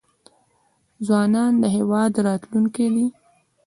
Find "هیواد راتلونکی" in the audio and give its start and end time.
1.75-2.87